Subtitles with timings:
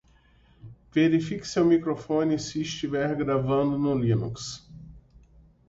[0.93, 4.67] Verifique seu microfone se estiver gravando no Linux